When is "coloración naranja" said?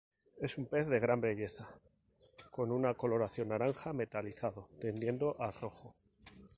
2.95-3.93